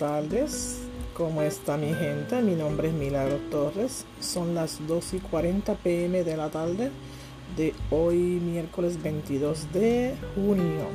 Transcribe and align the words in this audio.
Tardes. 0.00 0.78
¿Cómo 1.12 1.42
está 1.42 1.76
mi 1.76 1.92
gente? 1.92 2.40
Mi 2.40 2.54
nombre 2.54 2.88
es 2.88 2.94
Milagro 2.94 3.36
Torres. 3.50 4.06
Son 4.18 4.54
las 4.54 4.78
2 4.88 5.12
y 5.12 5.18
40 5.18 5.74
pm 5.74 6.24
de 6.24 6.38
la 6.38 6.48
tarde 6.48 6.90
de 7.54 7.74
hoy, 7.90 8.16
miércoles 8.16 9.02
22 9.02 9.70
de 9.74 10.14
junio 10.34 10.86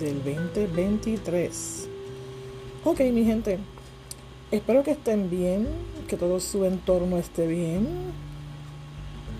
del 0.00 0.16
2023. 0.24 1.88
Ok, 2.82 2.98
mi 3.12 3.24
gente. 3.24 3.60
Espero 4.50 4.82
que 4.82 4.90
estén 4.90 5.30
bien, 5.30 5.68
que 6.08 6.16
todo 6.16 6.40
su 6.40 6.64
entorno 6.64 7.18
esté 7.18 7.46
bien, 7.46 7.86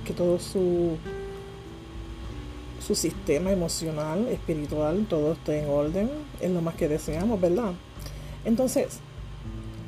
que 0.05 0.13
todo 0.13 0.39
su 0.39 0.97
su 2.87 2.95
sistema 2.95 3.51
emocional, 3.51 4.29
espiritual, 4.29 5.07
todo 5.11 5.33
esté 5.33 5.65
en 5.65 5.71
orden, 5.71 6.09
es 6.41 6.53
lo 6.53 6.63
más 6.63 6.77
que 6.77 6.87
deseamos, 6.87 7.41
¿verdad? 7.41 7.73
Entonces, 8.47 9.01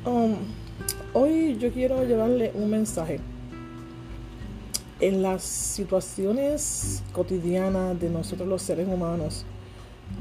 um, 0.05 0.35
hoy 1.13 1.57
yo 1.57 1.71
quiero 1.71 2.03
llevarle 2.03 2.51
un 2.53 2.69
mensaje. 2.69 3.21
En 4.99 5.21
las 5.21 5.43
situaciones 5.43 7.01
cotidianas 7.13 7.97
de 8.01 8.09
nosotros 8.09 8.49
los 8.49 8.61
seres 8.61 8.85
humanos, 8.85 9.45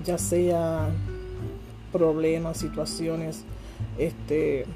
ya 0.05 0.19
sea 0.19 0.89
problemas, 1.91 2.59
situaciones, 2.59 3.43
este, 3.99 4.67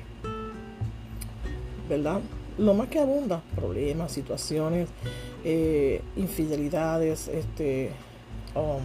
¿verdad? 1.89 2.20
Lo 2.59 2.75
más 2.75 2.89
que 2.89 2.98
abunda, 2.98 3.42
problemas, 3.55 4.11
situaciones, 4.11 4.89
eh, 5.44 6.03
infidelidades, 6.17 7.28
este, 7.28 7.92
um, 8.56 8.83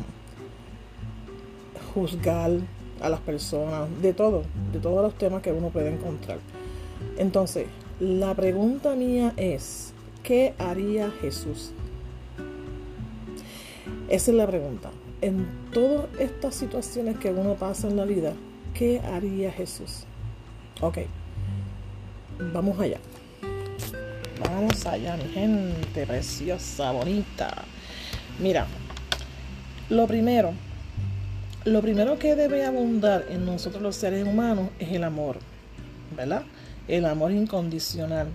juzgar 1.95 2.51
a 3.01 3.09
las 3.09 3.19
personas, 3.19 3.87
de 4.01 4.13
todo, 4.13 4.43
de 4.71 4.79
todos 4.79 5.01
los 5.01 5.15
temas 5.15 5.41
que 5.41 5.51
uno 5.51 5.69
puede 5.69 5.93
encontrar. 5.93 6.39
Entonces, 7.17 7.67
la 7.99 8.33
pregunta 8.35 8.95
mía 8.95 9.33
es, 9.37 9.93
¿qué 10.23 10.53
haría 10.57 11.11
Jesús? 11.21 11.71
Esa 14.09 14.31
es 14.31 14.37
la 14.37 14.47
pregunta. 14.47 14.89
En 15.21 15.47
todas 15.71 16.05
estas 16.19 16.55
situaciones 16.55 17.17
que 17.17 17.31
uno 17.31 17.55
pasa 17.55 17.87
en 17.87 17.97
la 17.97 18.05
vida, 18.05 18.33
¿qué 18.73 18.99
haría 18.99 19.51
Jesús? 19.51 20.03
Ok, 20.81 20.99
vamos 22.53 22.79
allá. 22.79 22.99
Vamos 24.39 24.85
allá, 24.85 25.17
mi 25.17 25.29
gente 25.33 26.05
preciosa, 26.05 26.91
bonita. 26.91 27.63
Mira, 28.39 28.67
lo 29.89 30.05
primero, 30.05 30.53
lo 31.67 31.81
primero 31.81 32.17
que 32.17 32.35
debe 32.35 32.65
abundar 32.65 33.25
en 33.29 33.45
nosotros 33.45 33.81
los 33.81 33.97
seres 33.97 34.25
humanos 34.25 34.69
es 34.79 34.93
el 34.93 35.03
amor, 35.03 35.39
¿verdad? 36.15 36.43
El 36.87 37.05
amor 37.05 37.33
incondicional. 37.33 38.29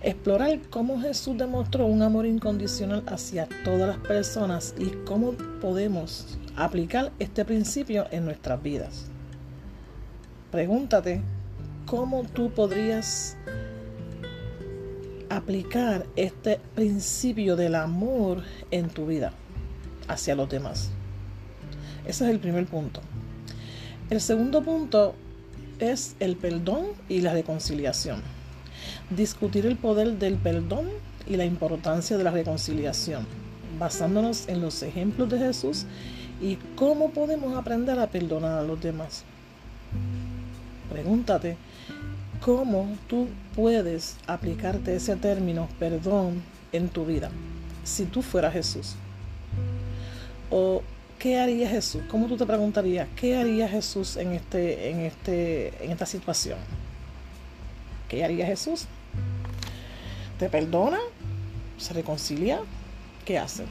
Explorar 0.00 0.60
cómo 0.70 1.00
Jesús 1.00 1.36
demostró 1.36 1.86
un 1.86 2.02
amor 2.02 2.24
incondicional 2.24 3.02
hacia 3.08 3.48
todas 3.64 3.88
las 3.88 4.06
personas 4.06 4.76
y 4.78 4.90
cómo 5.04 5.32
podemos 5.60 6.38
aplicar 6.54 7.10
este 7.18 7.44
principio 7.44 8.06
en 8.12 8.26
nuestras 8.26 8.62
vidas. 8.62 9.06
Pregúntate 10.52 11.20
cómo 11.84 12.22
tú 12.22 12.50
podrías 12.50 13.36
aplicar 15.30 16.06
este 16.14 16.60
principio 16.76 17.56
del 17.56 17.74
amor 17.74 18.42
en 18.70 18.88
tu 18.88 19.06
vida 19.06 19.32
hacia 20.06 20.36
los 20.36 20.48
demás. 20.48 20.92
Ese 22.06 22.24
es 22.24 22.30
el 22.30 22.40
primer 22.40 22.66
punto. 22.66 23.00
El 24.10 24.20
segundo 24.20 24.62
punto 24.62 25.14
es 25.78 26.16
el 26.20 26.36
perdón 26.36 26.86
y 27.08 27.20
la 27.20 27.32
reconciliación. 27.32 28.22
Discutir 29.10 29.66
el 29.66 29.76
poder 29.76 30.18
del 30.18 30.36
perdón 30.36 30.88
y 31.26 31.36
la 31.36 31.44
importancia 31.44 32.18
de 32.18 32.24
la 32.24 32.30
reconciliación, 32.30 33.26
basándonos 33.78 34.48
en 34.48 34.60
los 34.60 34.82
ejemplos 34.82 35.30
de 35.30 35.38
Jesús 35.38 35.86
y 36.40 36.56
cómo 36.76 37.10
podemos 37.10 37.56
aprender 37.56 37.98
a 37.98 38.08
perdonar 38.08 38.58
a 38.58 38.62
los 38.62 38.80
demás. 38.80 39.24
Pregúntate, 40.90 41.56
cómo 42.40 42.88
tú 43.08 43.28
puedes 43.54 44.16
aplicarte 44.26 44.96
ese 44.96 45.14
término 45.16 45.68
perdón 45.78 46.42
en 46.72 46.88
tu 46.88 47.06
vida 47.06 47.30
si 47.84 48.04
tú 48.04 48.22
fueras 48.22 48.52
Jesús. 48.52 48.96
O 50.50 50.82
qué 51.22 51.38
haría 51.38 51.68
Jesús? 51.68 52.02
¿Cómo 52.10 52.26
tú 52.26 52.36
te 52.36 52.44
preguntarías 52.44 53.06
qué 53.14 53.36
haría 53.36 53.68
Jesús 53.68 54.16
en 54.16 54.32
este 54.32 54.90
en 54.90 55.00
este 55.02 55.84
en 55.84 55.92
esta 55.92 56.04
situación? 56.04 56.58
¿Qué 58.08 58.24
haría 58.24 58.44
Jesús? 58.44 58.86
¿Te 60.40 60.48
perdona? 60.48 60.98
¿Se 61.78 61.94
reconcilia? 61.94 62.58
¿Qué 63.24 63.38
hace? 63.38 63.66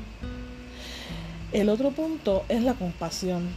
El 1.51 1.67
otro 1.67 1.91
punto 1.91 2.45
es 2.47 2.63
la 2.63 2.73
compasión 2.73 3.49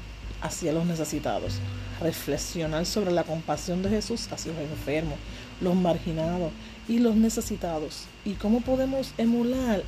hacia 0.43 0.73
los 0.73 0.85
necesitados 0.87 1.61
reflexionar 2.01 2.87
sobre 2.87 3.13
la 3.13 3.23
compasión 3.23 3.81
de 3.85 3.91
Jesús 3.91 4.27
hacia 4.33 4.53
los 4.53 4.63
enfermos, 4.63 5.19
los 5.61 5.77
marginados 5.77 6.51
y 6.89 6.99
los 6.99 7.15
necesitados 7.15 8.07
y 8.25 8.33
cómo 8.33 8.61
podemos 8.61 9.13
emular 9.19 9.85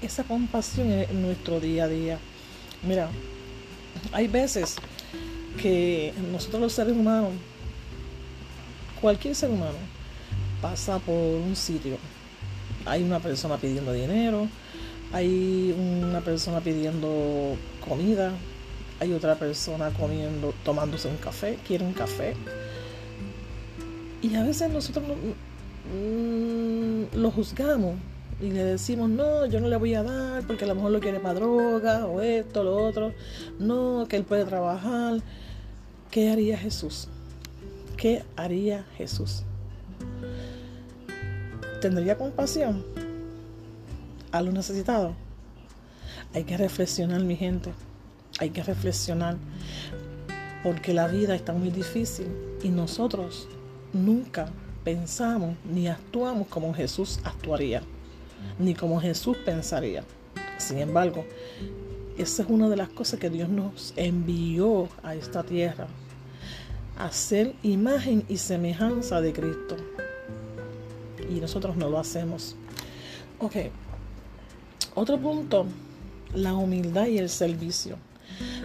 esa 0.00 0.24
compasión 0.24 0.90
en 0.90 1.20
nuestro 1.20 1.60
día 1.60 1.84
a 1.84 1.88
día. 1.88 2.18
Mira, 2.82 3.10
hay 4.12 4.28
veces 4.28 4.76
que 5.60 6.12
nosotros 6.30 6.60
los 6.60 6.72
seres 6.72 6.94
humanos, 6.94 7.30
cualquier 9.00 9.34
ser 9.34 9.50
humano, 9.50 9.78
pasa 10.60 10.98
por 10.98 11.14
un 11.14 11.56
sitio. 11.56 11.96
Hay 12.86 13.02
una 13.02 13.20
persona 13.20 13.56
pidiendo 13.56 13.92
dinero, 13.92 14.48
hay 15.12 15.74
una 15.78 16.20
persona 16.20 16.60
pidiendo 16.60 17.56
comida, 17.86 18.32
hay 19.00 19.12
otra 19.12 19.36
persona 19.36 19.90
comiendo, 19.90 20.54
tomándose 20.64 21.08
un 21.08 21.16
café, 21.16 21.58
quiere 21.66 21.84
un 21.84 21.92
café. 21.92 22.34
Y 24.22 24.34
a 24.34 24.44
veces 24.44 24.70
nosotros 24.70 25.04
mm, 25.94 27.16
lo 27.16 27.30
juzgamos 27.30 27.96
y 28.40 28.50
le 28.50 28.64
decimos, 28.64 29.10
no, 29.10 29.46
yo 29.46 29.60
no 29.60 29.68
le 29.68 29.76
voy 29.76 29.94
a 29.94 30.02
dar 30.02 30.42
porque 30.46 30.64
a 30.64 30.68
lo 30.68 30.74
mejor 30.74 30.92
lo 30.92 31.00
quiere 31.00 31.20
para 31.20 31.34
droga 31.34 32.06
o 32.06 32.20
esto, 32.20 32.64
lo 32.64 32.76
otro. 32.76 33.12
No, 33.58 34.06
que 34.08 34.16
él 34.16 34.24
puede 34.24 34.44
trabajar. 34.44 35.20
¿Qué 36.10 36.30
haría 36.30 36.56
Jesús? 36.58 37.08
¿Qué 37.96 38.24
haría 38.36 38.84
Jesús? 38.96 39.42
¿Tendría 41.80 42.16
compasión 42.16 42.84
a 44.32 44.42
los 44.42 44.54
necesitados? 44.54 45.14
Hay 46.34 46.44
que 46.44 46.56
reflexionar, 46.56 47.22
mi 47.22 47.36
gente 47.36 47.72
hay 48.40 48.50
que 48.50 48.62
reflexionar 48.62 49.36
porque 50.62 50.94
la 50.94 51.06
vida 51.08 51.34
está 51.34 51.52
muy 51.52 51.70
difícil 51.70 52.28
y 52.62 52.68
nosotros 52.68 53.48
nunca 53.92 54.48
pensamos 54.82 55.56
ni 55.70 55.88
actuamos 55.88 56.48
como 56.48 56.72
Jesús 56.72 57.20
actuaría, 57.24 57.82
ni 58.58 58.74
como 58.74 59.00
Jesús 59.00 59.36
pensaría. 59.44 60.04
Sin 60.58 60.78
embargo, 60.78 61.24
esa 62.18 62.42
es 62.42 62.48
una 62.50 62.68
de 62.68 62.76
las 62.76 62.90
cosas 62.90 63.18
que 63.18 63.30
Dios 63.30 63.48
nos 63.48 63.94
envió 63.96 64.88
a 65.02 65.14
esta 65.14 65.42
tierra, 65.42 65.86
a 66.98 67.10
ser 67.12 67.54
imagen 67.62 68.24
y 68.28 68.36
semejanza 68.36 69.20
de 69.20 69.32
Cristo. 69.32 69.76
Y 71.30 71.40
nosotros 71.40 71.76
no 71.76 71.88
lo 71.88 71.98
hacemos. 71.98 72.56
Ok, 73.38 73.56
otro 74.94 75.18
punto, 75.18 75.66
la 76.34 76.54
humildad 76.54 77.06
y 77.06 77.18
el 77.18 77.30
servicio. 77.30 77.96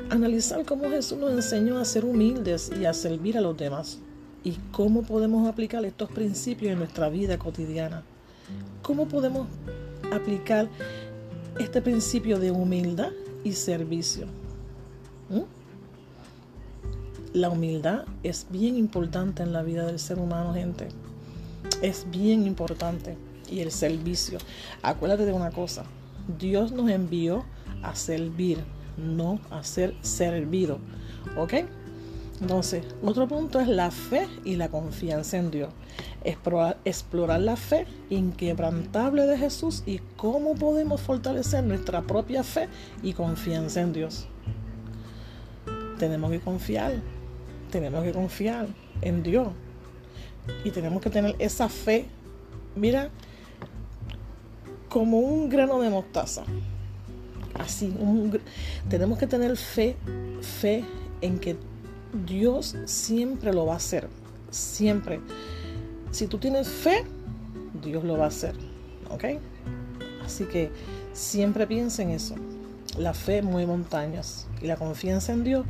Analizar 0.10 0.66
cómo 0.66 0.89
Jesús 0.89 1.18
nos 1.18 1.31
enseñó 1.31 1.78
a 1.78 1.86
ser 1.86 2.04
humildes 2.04 2.71
y 2.80 2.86
a 2.86 2.94
servir 2.94 3.38
a 3.38 3.42
los 3.42 3.56
demás. 3.56 4.00
Y 4.44 4.57
cómo 4.71 5.04
podemos 5.04 5.48
aplicar 5.48 5.86
estos 5.86 6.10
principios 6.12 6.74
en 6.74 6.80
nuestra 6.80 7.10
vida 7.10 7.38
cotidiana. 7.38 8.04
¿Cómo 8.81 9.07
podemos 9.07 9.47
aplicar 10.12 10.68
este 11.59 11.81
principio 11.81 12.39
de 12.39 12.51
humildad 12.51 13.12
y 13.44 13.53
servicio? 13.53 14.27
¿Mm? 15.30 15.42
La 17.33 17.50
humildad 17.50 18.06
es 18.24 18.47
bien 18.50 18.77
importante 18.77 19.44
en 19.44 19.53
la 19.53 19.62
vida 19.62 19.86
del 19.86 20.00
ser 20.00 20.19
humano, 20.19 20.53
gente. 20.53 20.88
Es 21.81 22.09
bien 22.09 22.45
importante. 22.45 23.18
Y 23.50 23.59
el 23.59 23.71
servicio. 23.71 24.39
Acuérdate 24.81 25.25
de 25.25 25.33
una 25.33 25.51
cosa. 25.51 25.83
Dios 26.39 26.71
nos 26.71 26.89
envió 26.89 27.45
a 27.83 27.94
servir 27.95 28.59
no 28.97 29.39
a 29.50 29.63
ser 29.63 29.95
servido. 30.01 30.80
¿Ok? 31.38 31.53
Entonces, 32.42 32.84
otro 33.02 33.28
punto 33.28 33.60
es 33.60 33.68
la 33.68 33.92
fe 33.92 34.28
y 34.44 34.56
la 34.56 34.70
confianza 34.70 35.38
en 35.38 35.52
Dios. 35.52 35.70
Explorar, 36.24 37.40
la 37.40 37.56
fe 37.56 37.86
inquebrantable 38.10 39.26
de 39.26 39.38
Jesús 39.38 39.84
y 39.86 40.00
cómo 40.18 40.56
podemos 40.56 41.00
fortalecer 41.02 41.64
nuestra 41.64 42.02
propia 42.02 42.44
fe 42.44 42.68
y 43.02 43.14
confianza 43.14 43.82
en 43.82 43.94
Dios. 43.94 44.28
Tenemos 45.98 46.30
que 46.32 46.42
confiar, 46.42 46.96
tenemos 47.72 48.04
que 48.04 48.12
confiar 48.12 48.68
en 49.02 49.24
Dios 49.24 49.48
y 50.66 50.72
tenemos 50.72 51.02
que 51.02 51.10
tener 51.10 51.36
esa 51.40 51.70
fe, 51.70 52.06
mira, 52.76 53.10
como 54.90 55.20
un 55.20 55.48
grano 55.48 55.80
de 55.80 55.90
mostaza. 55.90 56.44
Así, 57.54 57.96
tenemos 58.90 59.18
que 59.18 59.28
tener 59.28 59.56
fe, 59.56 59.96
fe 60.42 60.84
en 61.22 61.40
que 61.40 61.56
Dios 62.26 62.76
siempre 62.86 63.54
lo 63.54 63.66
va 63.66 63.74
a 63.74 63.78
hacer, 63.78 64.08
siempre. 64.50 65.20
Si 66.12 66.28
tú 66.28 66.38
tienes 66.38 66.68
fe, 66.68 67.04
Dios 67.84 68.04
lo 68.04 68.18
va 68.18 68.26
a 68.26 68.28
hacer, 68.30 68.56
¿ok? 69.10 69.26
Así 70.24 70.46
que 70.46 70.72
siempre 71.14 71.68
piensa 71.68 72.04
en 72.04 72.12
eso. 72.12 72.36
La 72.98 73.14
fe 73.14 73.42
mueve 73.42 73.68
montañas 73.68 74.48
y 74.62 74.68
la 74.68 74.78
confianza 74.78 75.34
en 75.34 75.44
Dios 75.44 75.66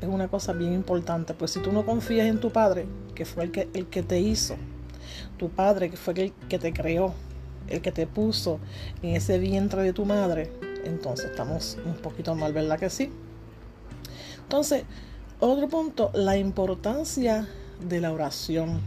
es 0.00 0.08
una 0.08 0.28
cosa 0.28 0.52
bien 0.52 0.72
importante. 0.72 1.34
Pues 1.34 1.50
si 1.50 1.60
tú 1.60 1.72
no 1.72 1.84
confías 1.84 2.26
en 2.26 2.40
tu 2.40 2.50
Padre, 2.50 2.86
que 3.14 3.26
fue 3.26 3.44
el 3.44 3.50
que, 3.50 3.68
el 3.74 3.86
que 3.86 4.02
te 4.02 4.20
hizo, 4.20 4.56
tu 5.36 5.50
Padre 5.50 5.90
que 5.90 5.96
fue 5.96 6.14
el 6.14 6.32
que 6.48 6.58
te 6.58 6.72
creó, 6.72 7.12
el 7.68 7.82
que 7.82 7.92
te 7.92 8.06
puso 8.06 8.58
en 9.02 9.16
ese 9.16 9.38
vientre 9.38 9.82
de 9.82 9.92
tu 9.92 10.06
madre, 10.06 10.50
entonces 10.84 11.30
estamos 11.30 11.76
un 11.84 11.94
poquito 11.94 12.34
mal, 12.34 12.52
¿verdad 12.52 12.78
que 12.78 12.88
sí? 12.88 13.10
Entonces, 14.42 14.84
otro 15.40 15.68
punto, 15.68 16.10
la 16.14 16.36
importancia 16.36 17.48
de 17.88 18.00
la 18.00 18.12
oración. 18.12 18.80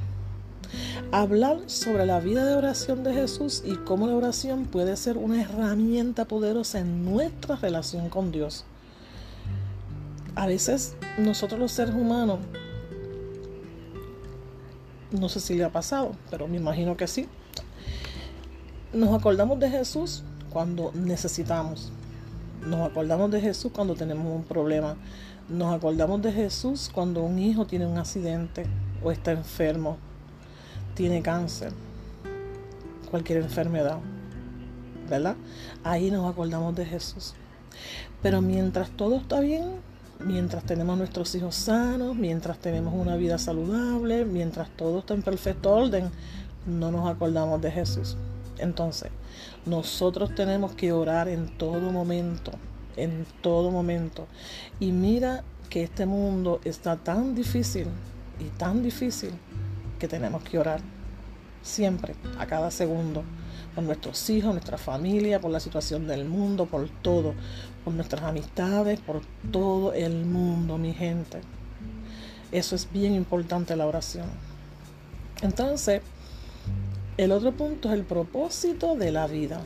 Hablar 1.12 1.60
sobre 1.68 2.06
la 2.06 2.20
vida 2.20 2.46
de 2.46 2.56
oración 2.56 3.04
de 3.04 3.14
Jesús 3.14 3.64
y 3.66 3.76
cómo 3.76 4.08
la 4.08 4.16
oración 4.16 4.66
puede 4.66 4.96
ser 4.96 5.18
una 5.18 5.42
herramienta 5.42 6.26
poderosa 6.26 6.80
en 6.80 7.06
nuestra 7.06 7.56
relación 7.56 8.10
con 8.10 8.32
Dios. 8.32 8.66
A 10.36 10.48
veces 10.48 10.96
nosotros 11.18 11.60
los 11.60 11.72
seres 11.72 11.94
humanos, 11.94 12.40
no 15.12 15.30
sé 15.30 15.40
si 15.40 15.56
le 15.56 15.64
ha 15.64 15.72
pasado, 15.72 16.14
pero 16.32 16.48
me 16.48 16.58
imagino 16.58 16.98
que 16.98 17.08
sí, 17.08 17.28
nos 18.94 19.14
acordamos 19.14 19.60
de 19.60 19.70
Jesús 19.70 20.24
cuando 20.52 20.92
necesitamos. 20.94 21.92
Nos 22.66 22.90
acordamos 22.90 23.30
de 23.32 23.42
Jesús 23.42 23.72
cuando 23.74 23.96
tenemos 23.96 24.26
un 24.26 24.44
problema. 24.44 24.96
Nos 25.50 25.76
acordamos 25.76 26.22
de 26.22 26.32
Jesús 26.32 26.90
cuando 26.94 27.22
un 27.22 27.38
hijo 27.38 27.66
tiene 27.66 27.86
un 27.86 27.98
accidente 27.98 28.66
o 29.04 29.12
está 29.12 29.32
enfermo, 29.32 29.98
tiene 30.96 31.22
cáncer, 31.22 31.74
cualquier 33.12 33.40
enfermedad. 33.40 34.00
¿Verdad? 35.10 35.36
Ahí 35.84 36.12
nos 36.12 36.32
acordamos 36.32 36.76
de 36.76 36.86
Jesús. 36.86 37.34
Pero 38.22 38.42
mientras 38.42 38.90
todo 38.92 39.18
está 39.18 39.42
bien, 39.42 39.82
mientras 40.20 40.64
tenemos 40.64 40.98
nuestros 40.98 41.36
hijos 41.36 41.56
sanos, 41.56 42.16
mientras 42.16 42.58
tenemos 42.60 42.94
una 42.94 43.18
vida 43.18 43.38
saludable, 43.38 44.24
mientras 44.24 44.70
todo 44.70 45.00
está 45.00 45.14
en 45.14 45.24
perfecto 45.24 45.74
orden, 45.74 46.10
no 46.66 46.90
nos 46.90 47.10
acordamos 47.10 47.62
de 47.62 47.70
Jesús. 47.70 48.16
Entonces, 48.60 49.12
nosotros 49.66 50.34
tenemos 50.36 50.74
que 50.74 50.94
orar 50.94 51.28
en 51.28 51.58
todo 51.58 51.92
momento, 51.92 52.52
en 52.98 53.26
todo 53.42 53.72
momento. 53.72 54.28
Y 54.80 54.92
mira 54.92 55.44
que 55.70 55.84
este 55.84 56.06
mundo 56.06 56.60
está 56.64 56.98
tan 56.98 57.36
difícil 57.36 57.88
y 58.40 58.46
tan 58.58 58.84
difícil 58.84 59.32
que 60.00 60.08
tenemos 60.08 60.44
que 60.44 60.60
orar 60.60 60.82
siempre, 61.62 62.14
a 62.38 62.46
cada 62.46 62.70
segundo, 62.72 63.24
por 63.74 63.84
nuestros 63.84 64.30
hijos, 64.30 64.54
nuestra 64.54 64.78
familia, 64.78 65.40
por 65.40 65.50
la 65.50 65.60
situación 65.60 66.08
del 66.08 66.26
mundo, 66.26 66.66
por 66.66 66.90
todo, 66.90 67.34
por 67.84 67.94
nuestras 67.94 68.24
amistades, 68.24 69.00
por 69.00 69.22
todo 69.52 69.94
el 69.94 70.26
mundo, 70.26 70.78
mi 70.78 70.94
gente. 70.94 71.42
Eso 72.52 72.76
es 72.76 72.92
bien 72.92 73.16
importante 73.16 73.76
la 73.76 73.88
oración. 73.88 74.28
Entonces, 75.42 76.02
el 77.18 77.32
otro 77.32 77.52
punto 77.52 77.90
es 77.90 77.96
el 77.96 78.04
propósito 78.04 78.96
de 78.96 79.12
la 79.12 79.28
vida. 79.28 79.62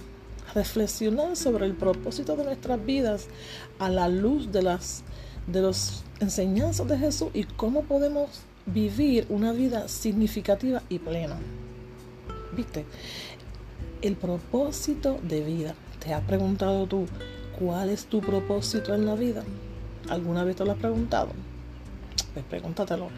Reflexionar 0.58 1.36
sobre 1.36 1.68
el 1.68 1.74
propósito 1.74 2.36
de 2.36 2.44
nuestras 2.44 2.84
vidas 2.84 3.28
a 3.78 3.90
la 3.90 4.10
luz 4.10 4.52
de 4.52 4.64
las 4.64 5.04
de 5.46 5.62
las 5.62 6.04
enseñanzas 6.20 6.88
de 6.88 6.98
Jesús 6.98 7.30
y 7.36 7.44
cómo 7.44 7.84
podemos 7.84 8.42
vivir 8.66 9.28
una 9.30 9.52
vida 9.52 9.88
significativa 9.88 10.82
y 10.90 10.98
plena. 10.98 11.38
¿Viste? 12.56 12.86
El 14.02 14.16
propósito 14.16 15.20
de 15.22 15.42
vida. 15.42 15.76
¿Te 16.04 16.16
has 16.16 16.24
preguntado 16.24 16.88
tú 16.88 17.06
cuál 17.60 17.90
es 17.90 18.06
tu 18.06 18.20
propósito 18.20 18.96
en 18.96 19.06
la 19.06 19.14
vida? 19.14 19.44
¿Alguna 20.10 20.44
vez 20.44 20.56
te 20.56 20.66
lo 20.66 20.72
has 20.72 20.80
preguntado? 20.80 21.30
Pues 22.34 22.46
pregúntatelo. 22.46 23.10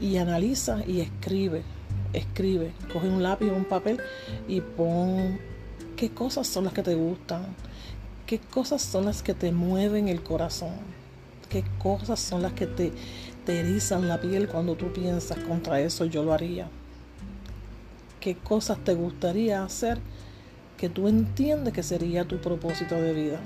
Y 0.00 0.18
analiza 0.18 0.84
y 0.86 1.00
escribe 1.00 1.64
escribe, 2.12 2.72
coge 2.92 3.08
un 3.08 3.22
lápiz 3.22 3.50
o 3.50 3.54
un 3.54 3.64
papel 3.64 4.00
y 4.48 4.60
pon 4.60 5.38
qué 6.00 6.08
cosas 6.08 6.46
son 6.46 6.64
las 6.64 6.72
que 6.72 6.82
te 6.82 6.94
gustan, 6.94 7.44
qué 8.26 8.38
cosas 8.38 8.80
son 8.80 9.04
las 9.04 9.22
que 9.22 9.34
te 9.34 9.52
mueven 9.52 10.08
el 10.08 10.22
corazón, 10.22 10.72
qué 11.50 11.62
cosas 11.78 12.18
son 12.18 12.40
las 12.40 12.54
que 12.54 12.66
te, 12.66 12.90
erizan 13.46 14.08
la 14.08 14.18
piel 14.18 14.48
cuando 14.48 14.76
tú 14.76 14.90
piensas 14.94 15.36
contra 15.40 15.78
eso 15.78 16.06
yo 16.06 16.22
lo 16.22 16.32
haría, 16.32 16.70
qué 18.18 18.34
cosas 18.34 18.78
te 18.82 18.94
gustaría 18.94 19.62
hacer 19.62 19.98
que 20.78 20.88
tú 20.88 21.06
entiendes 21.06 21.74
que 21.74 21.82
sería 21.82 22.24
tu 22.24 22.38
propósito 22.40 22.94
de 22.94 23.12
vida. 23.12 23.40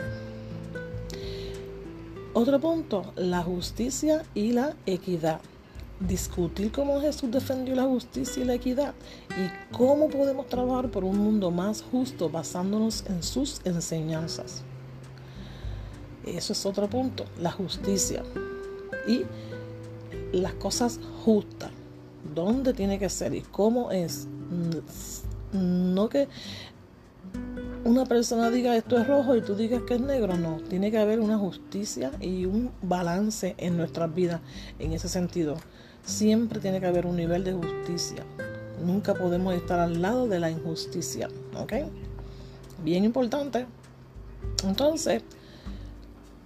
Otro 2.35 2.61
punto, 2.61 3.13
la 3.17 3.43
justicia 3.43 4.23
y 4.33 4.53
la 4.53 4.77
equidad 4.87 5.41
discutir 6.07 6.71
cómo 6.73 7.01
Jesús 7.01 7.31
defendió 7.31 7.75
la 7.75 7.85
justicia 7.85 8.43
y 8.43 8.47
la 8.47 8.55
equidad 8.55 8.95
y 9.31 9.75
cómo 9.75 10.09
podemos 10.09 10.47
trabajar 10.47 10.91
por 10.91 11.05
un 11.05 11.19
mundo 11.19 11.51
más 11.51 11.83
justo 11.83 12.29
basándonos 12.29 13.05
en 13.07 13.23
sus 13.23 13.61
enseñanzas. 13.65 14.63
Eso 16.27 16.53
es 16.53 16.67
otro 16.67 16.89
punto, 16.89 17.25
la 17.39 17.51
justicia 17.51 18.23
y 19.07 19.25
las 20.33 20.55
cosas 20.55 20.99
justas, 21.25 21.71
dónde 22.35 22.73
tiene 22.73 22.99
que 22.99 23.09
ser 23.09 23.35
y 23.35 23.43
cómo 23.43 23.91
es. 23.91 24.27
No 25.53 26.09
que 26.09 26.29
una 27.85 28.07
persona 28.07 28.51
diga 28.51 28.77
esto 28.77 28.99
es 28.99 29.07
rojo 29.07 29.37
y 29.37 29.43
tú 29.43 29.55
digas 29.55 29.83
que 29.83 29.95
es 29.95 30.01
negro, 30.01 30.37
no, 30.37 30.57
tiene 30.69 30.91
que 30.91 30.99
haber 30.99 31.21
una 31.21 31.37
justicia 31.37 32.11
y 32.21 32.47
un 32.47 32.71
balance 32.81 33.55
en 33.59 33.77
nuestras 33.77 34.13
vidas 34.15 34.41
en 34.79 34.93
ese 34.93 35.09
sentido. 35.09 35.57
Siempre 36.05 36.61
tiene 36.61 36.81
que 36.81 36.87
haber 36.87 37.07
un 37.07 37.17
nivel 37.17 37.45
de 37.45 37.55
justicia. 37.55 38.25
Nunca 38.85 39.15
podemos 39.15 39.55
estar 39.55 39.81
al 39.81 40.03
lado 40.03 40.29
de 40.29 40.39
la 40.39 40.51
injusticia. 40.51 41.31
¿Ok? 41.57 41.73
Bien 42.85 43.05
importante. 43.05 43.67
Entonces, 44.65 45.23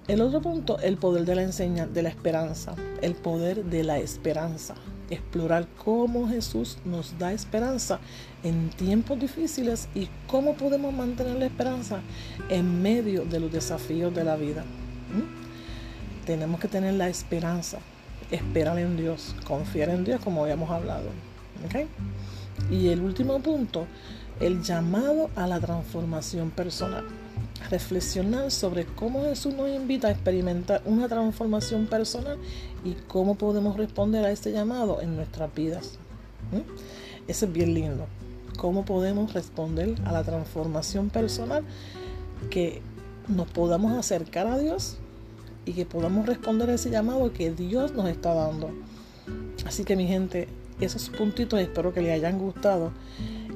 el 0.07 0.21
otro 0.21 0.41
punto, 0.41 0.79
el 0.79 0.97
poder 0.97 1.25
de 1.25 1.35
la 1.35 1.43
enseñanza, 1.43 1.93
de 1.93 2.03
la 2.03 2.09
esperanza. 2.09 2.77
El 3.03 3.17
poder 3.17 3.65
de 3.65 3.83
la 3.83 3.99
esperanza. 3.99 4.75
Explorar 5.11 5.67
cómo 5.85 6.29
Jesús 6.29 6.79
nos 6.85 7.19
da 7.19 7.33
esperanza 7.33 7.99
en 8.45 8.71
tiempos 8.71 9.19
difíciles 9.19 9.89
y 9.95 10.09
cómo 10.29 10.55
podemos 10.55 10.95
mantener 10.95 11.35
la 11.35 11.47
esperanza 11.47 12.01
en 12.49 12.81
medio 12.81 13.25
de 13.25 13.41
los 13.41 13.51
desafíos 13.51 14.15
de 14.15 14.23
la 14.23 14.37
vida. 14.37 14.63
¿Mm? 14.63 16.25
Tenemos 16.27 16.61
que 16.61 16.69
tener 16.69 16.95
la 16.95 17.09
esperanza 17.09 17.81
esperar 18.31 18.79
en 18.79 18.97
Dios, 18.97 19.35
confiar 19.47 19.89
en 19.91 20.05
Dios 20.05 20.21
como 20.23 20.43
habíamos 20.43 20.71
hablado. 20.71 21.09
Y 22.71 22.89
el 22.89 23.01
último 23.01 23.41
punto, 23.41 23.87
el 24.41 24.63
llamado 24.63 25.31
a 25.37 25.47
la 25.47 25.61
transformación 25.61 26.51
personal. 26.51 27.05
Reflexionar 27.71 28.51
sobre 28.51 28.87
cómo 28.87 29.25
Jesús 29.25 29.53
nos 29.55 29.69
invita 29.69 30.09
a 30.09 30.11
experimentar 30.13 30.81
una 30.85 31.09
transformación 31.09 31.87
personal 31.87 32.39
y 32.85 32.93
cómo 33.09 33.35
podemos 33.35 33.77
responder 33.77 34.25
a 34.25 34.31
este 34.31 34.53
llamado 34.53 35.03
en 35.03 35.17
nuestras 35.17 35.53
vidas. 35.55 35.99
Eso 37.27 37.47
es 37.47 37.53
bien 37.53 37.75
lindo. 37.75 38.07
Cómo 38.59 38.85
podemos 38.85 39.35
responder 39.35 39.97
a 40.05 40.13
la 40.13 40.23
transformación 40.23 41.11
personal 41.11 41.65
que 42.51 42.81
nos 43.27 43.49
podamos 43.49 43.93
acercar 43.93 44.47
a 44.47 44.59
Dios 44.59 44.99
y 45.69 45.73
que 45.75 45.85
podamos 45.85 46.25
responder 46.25 46.71
a 46.71 46.75
ese 46.75 46.89
llamado 46.89 47.31
que 47.31 47.51
Dios 47.51 47.93
nos 47.93 48.09
está 48.09 48.33
dando. 48.33 48.71
Así 49.67 49.85
que 49.85 49.97
mi 49.97 50.07
gente, 50.07 50.49
esos 50.81 51.11
puntitos 51.11 51.61
espero 51.61 51.93
que 51.93 52.01
les 52.01 52.13
hayan 52.13 52.39
gustado. 52.39 52.91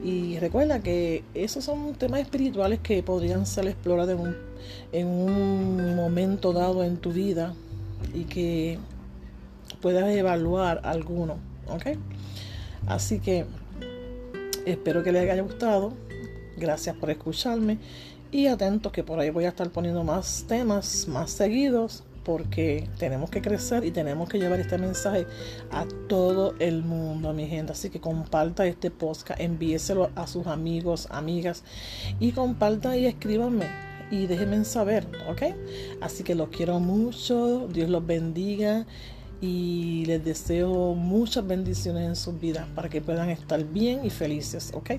Y 0.05 0.39
recuerda 0.39 0.83
que 0.83 1.25
esos 1.33 1.65
son 1.65 1.95
temas 1.95 2.21
espirituales 2.21 2.81
que 2.81 3.03
podrían 3.03 3.47
ser 3.47 3.67
explorados 3.67 4.13
en 4.13 4.21
un, 4.21 4.37
en 4.93 5.07
un 5.07 5.97
momento 5.97 6.53
dado 6.53 6.85
en 6.85 6.99
tu 6.99 7.13
vida 7.13 7.55
y 8.13 8.25
que 8.25 8.79
puedas 9.81 10.15
evaluar 10.15 10.83
alguno. 10.85 11.37
¿Ok? 11.69 11.97
Así 12.87 13.21
que 13.21 13.47
espero 14.67 15.03
que 15.03 15.13
les 15.13 15.23
haya 15.31 15.41
gustado. 15.41 15.95
Gracias 16.57 16.97
por 16.97 17.11
escucharme 17.11 17.79
y 18.31 18.47
atentos 18.47 18.93
que 18.93 19.05
por 19.05 19.21
ahí 19.21 19.31
voy 19.31 19.45
a 19.45 19.49
estar 19.49 19.71
poniendo 19.71 20.05
más 20.05 20.45
temas 20.49 21.07
más 21.09 21.31
seguidos 21.31 22.05
porque 22.25 22.89
tenemos 22.99 23.31
que 23.31 23.43
crecer 23.43 23.85
y 23.85 23.91
tenemos 23.91 24.29
que 24.29 24.39
llevar 24.39 24.61
este 24.61 24.79
mensaje 24.79 25.27
a 25.71 25.87
todo 26.09 26.55
el 26.59 26.83
mundo, 26.83 27.33
mi 27.33 27.47
gente. 27.47 27.73
Así 27.73 27.91
que 27.91 28.01
comparta 28.01 28.67
este 28.67 28.91
podcast, 28.91 29.41
envíeselo 29.41 30.11
a 30.15 30.27
sus 30.27 30.47
amigos, 30.47 31.09
amigas 31.11 31.65
y 32.21 32.33
comparta 32.33 32.97
y 32.97 33.07
escríbanme 33.07 33.67
y 34.11 34.27
déjenme 34.27 34.65
saber, 34.65 35.07
¿ok? 35.29 35.43
Así 36.01 36.23
que 36.23 36.35
los 36.35 36.49
quiero 36.51 36.79
mucho, 36.81 37.67
Dios 37.73 37.89
los 37.89 38.07
bendiga 38.07 38.87
y 39.41 40.05
les 40.07 40.25
deseo 40.25 40.95
muchas 40.95 41.47
bendiciones 41.47 42.07
en 42.07 42.15
sus 42.15 42.39
vidas 42.39 42.69
para 42.75 42.89
que 42.89 43.01
puedan 43.01 43.31
estar 43.31 43.65
bien 43.65 44.05
y 44.05 44.11
felices, 44.11 44.71
¿ok? 44.75 44.93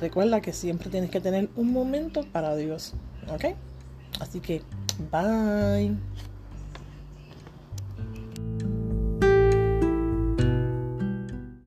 Recuerda 0.00 0.40
que 0.40 0.52
siempre 0.52 0.88
tienes 0.88 1.10
que 1.10 1.20
tener 1.20 1.50
un 1.56 1.72
momento 1.72 2.24
para 2.32 2.56
Dios, 2.56 2.94
¿ok? 3.28 3.54
Así 4.18 4.40
que, 4.40 4.62
bye. 5.10 5.94